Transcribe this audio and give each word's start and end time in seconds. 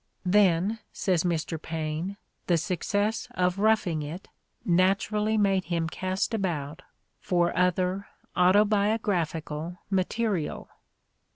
Then, 0.25 0.79
says 0.91 1.23
Mr. 1.23 1.61
Paine, 1.61 2.17
"the 2.47 2.57
success 2.57 3.27
of 3.35 3.57
'Eoughing 3.57 4.01
It' 4.03 4.29
naturally 4.65 5.37
made 5.37 5.65
him 5.65 5.87
cast 5.87 6.33
about 6.33 6.81
for 7.19 7.55
other 7.55 8.07
autobiographical 8.35 9.77
material." 9.91 10.69